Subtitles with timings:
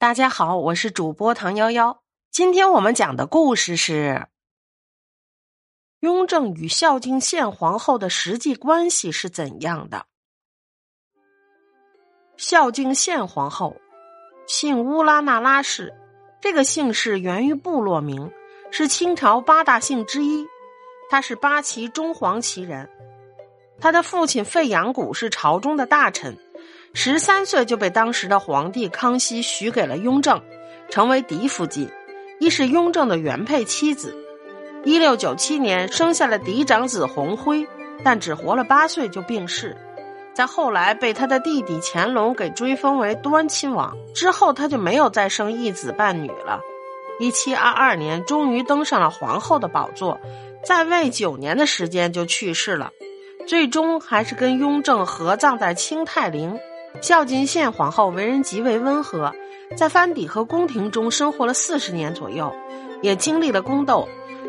[0.00, 2.04] 大家好，我是主播唐幺幺。
[2.30, 4.28] 今天我们讲的故事是
[5.98, 10.06] 雍正与孝敬献皇后的实际关系是怎样的？
[12.36, 13.76] 孝敬献皇后
[14.46, 15.92] 姓乌拉那拉氏，
[16.40, 18.30] 这个姓氏源于部落名，
[18.70, 20.46] 是清朝八大姓之一。
[21.10, 22.88] 他是八旗中黄旗人，
[23.80, 26.38] 他的父亲费扬古是朝中的大臣。
[26.94, 30.40] 十三岁就被当时的皇帝康熙许给了雍正，
[30.90, 31.88] 成为嫡福晋，
[32.40, 34.16] 亦是雍正的原配妻子。
[34.84, 37.66] 一六九七年生下了嫡长子弘辉，
[38.02, 39.76] 但只活了八岁就病逝。
[40.34, 46.60] 在后来被他的弟弟乾隆给追封为端亲王之后，他就没有再生一子半女了。
[47.18, 50.18] 一七二二年，终于登上了皇后的宝座，
[50.64, 52.92] 在位九年的时间就去世了，
[53.48, 56.56] 最终还是跟雍正合葬在清泰陵。
[57.00, 59.32] 孝敬献皇后为人极为温和，
[59.76, 62.52] 在藩邸和宫廷中生活了四十年左右，
[63.02, 64.08] 也经历了宫斗，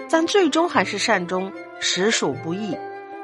[0.10, 2.76] 但最终还是善终，实属不易。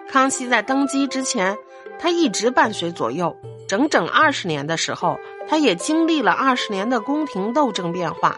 [0.08, 1.58] 康熙在登基之前，
[2.00, 3.36] 他一直伴随左右，
[3.68, 5.18] 整整二十年的时候，
[5.50, 8.38] 他也经历了二十年的宫廷斗争变化。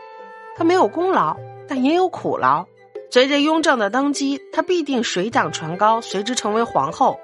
[0.55, 1.35] 他没有功劳，
[1.67, 2.65] 但也有苦劳。
[3.11, 7.19] 随着雍正的登基，他必定水涨船高，随之成为皇后。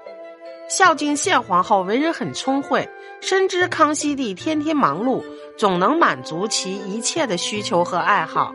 [0.68, 2.88] 孝敬献皇后为人很聪慧，
[3.20, 5.22] 深知康熙帝天天忙碌，
[5.58, 8.54] 总能满足其一切的需求和爱好。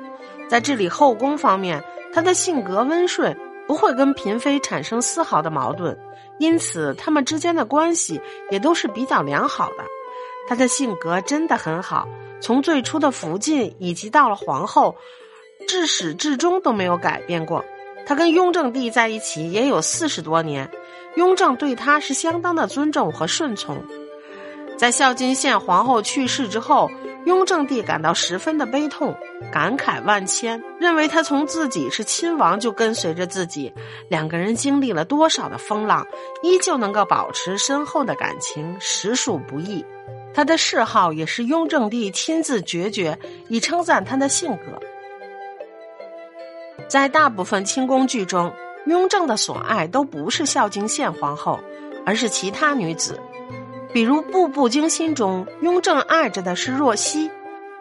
[0.49, 3.37] 在治理后宫方面，她的性格温顺，
[3.67, 5.95] 不会跟嫔妃产生丝毫的矛盾，
[6.39, 9.83] 因此他们之间的关系也都是比较良好的。
[10.47, 12.07] 她的性格真的很好，
[12.41, 14.95] 从最初的福晋以及到了皇后，
[15.67, 17.63] 至始至终都没有改变过。
[18.07, 20.67] 她跟雍正帝在一起也有四十多年。
[21.19, 23.83] 雍正对他是相当的尊重和顺从，
[24.77, 26.89] 在孝敬献皇后去世之后，
[27.25, 29.13] 雍正帝感到十分的悲痛，
[29.51, 33.69] 感慨万千，认为他从自己是亲王就跟随着自己，
[34.07, 36.07] 两个人经历了多少的风浪，
[36.41, 39.85] 依旧能够保持深厚的感情，实属不易。
[40.33, 43.19] 他的嗜好也是雍正帝亲自决绝，
[43.49, 44.79] 以称赞他的性格。
[46.87, 48.49] 在大部分清宫剧中。
[48.89, 51.59] 雍正的所爱都不是孝敬献皇后，
[52.07, 53.19] 而是其他女子，
[53.93, 57.27] 比如《步步惊心》中，雍正爱着的是若曦；《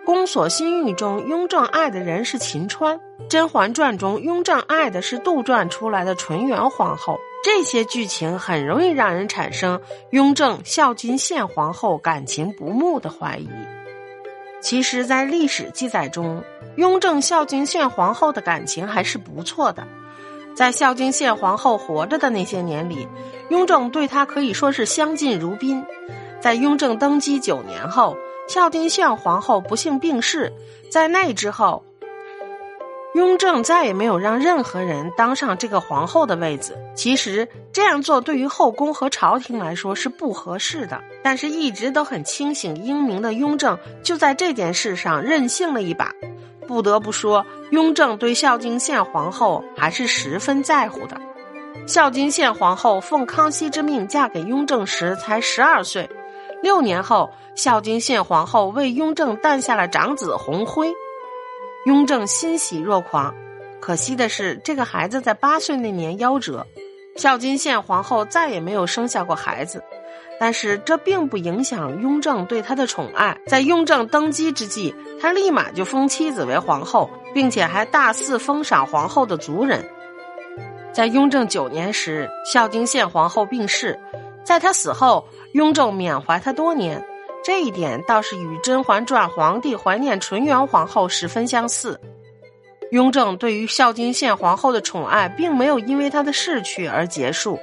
[0.04, 2.94] 宫锁心玉》中，雍正爱的人是秦川；
[3.26, 7.18] 《甄嬛传》中，雍正爱的是杜撰出来的纯元皇后。
[7.42, 9.80] 这些剧情很容易让人产生
[10.10, 13.48] 雍正孝敬献皇后感情不睦的怀疑。
[14.60, 16.42] 其实，在历史记载中，
[16.76, 19.86] 雍正孝敬献皇后的感情还是不错的。
[20.58, 23.06] 在孝敬献皇后活着的那些年里，
[23.48, 25.80] 雍正对她可以说是相敬如宾。
[26.40, 28.16] 在雍正登基九年后，
[28.48, 30.52] 孝敬献皇后不幸病逝，
[30.90, 31.80] 在那之后，
[33.14, 36.76] 雍正再也没有让任何人当上这个皇后的位子。
[36.92, 46.12] 其实这样做对于后宫和朝廷来说是不合适的，但是一直都很清醒英明的雍正就在这件事上任性了一把。
[46.68, 51.18] 不得不说，雍正对孝敬献皇后还是十分在乎的。
[51.86, 56.08] 孝敬献皇后奉康熙之命嫁给雍正时才十二岁，
[56.62, 60.92] 六年后，孝敬献皇后为雍正诞下了长子弘辉，
[61.86, 63.34] 雍正欣喜若狂。
[63.80, 66.66] 可惜的是，这个孩子在八岁那年夭折，
[67.18, 69.82] 孝敬献皇后再也没有生下过孩子。
[70.40, 73.36] 但是这并不影响雍正对她的宠爱。
[73.46, 79.84] 在雍正登基之际，他立马就封妻子为皇后，并且还大肆封赏皇后的族人。
[80.92, 83.98] 在雍正九年时，孝敬献皇后病逝，
[84.44, 87.04] 在她死后，雍正缅怀她多年。
[87.42, 91.98] 这一点倒是与《甄嬛传》皇帝怀念纯元皇后十分相似。
[92.90, 97.58] 雍正对于孝敬献皇后的宠爱，并没有因为她的逝去而结束。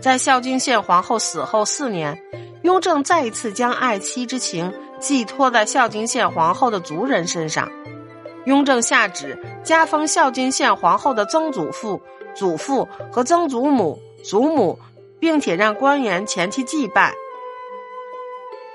[0.00, 2.20] 在孝敬献皇后死后四年，
[2.62, 7.70] 雍正再一次将爱妻之情寄托在孝敬献皇后的族人身上。
[8.46, 12.00] 雍正下旨加封孝敬献皇后的曾祖父、
[12.34, 14.78] 祖父和曾祖母、祖母，
[15.20, 17.14] 并且让官员前去祭拜。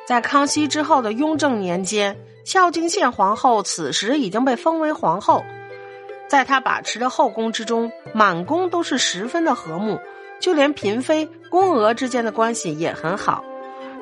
[0.06, 5.44] 在康熙之后的雍正年间，孝敬献皇后此时已经被封为皇后，
[6.36, 9.98] 在他把持的后宫之中，满宫都是十分的和睦。
[10.38, 13.42] 就连嫔妃、宫娥之间的关系也很好，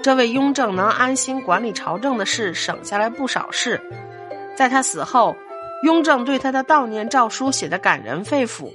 [0.02, 3.80] 这为雍正能安心管理朝政的事省下来不少事。
[4.56, 5.36] 在他死后，
[5.84, 8.74] 雍正对他的悼念诏书写得感人肺腑。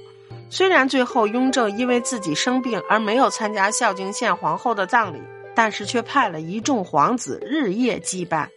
[0.49, 5.21] 虽然最后雍正因为自己生病而没有参加孝敬献皇后的葬礼，
[5.53, 8.49] 但是却派了一众皇子日夜祭拜。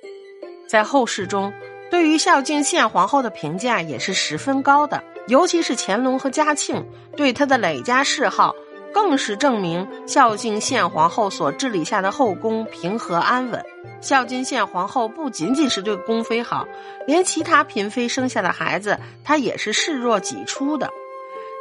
[0.69, 1.53] 在后世中，
[1.93, 6.83] 对于孝敬献皇后的评价也是十分高的，尤其是乾隆和嘉庆
[7.19, 8.57] 对她的累加谥号，
[8.95, 13.63] 更是证明孝敬献皇后所治理下的后宫平和安稳。
[14.01, 16.67] 孝敬献皇后不仅仅是对宫妃好，
[17.07, 20.89] 连其他嫔妃生下的孩子，她也是视若己出的。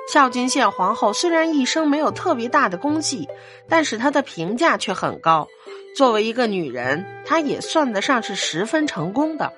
[0.08, 3.28] 孝敬献皇后虽然一生没有特别大的功绩，
[3.68, 5.46] 但是她的评价却很高。
[5.94, 9.52] 作为一个女人，她也算得上是十分成功的。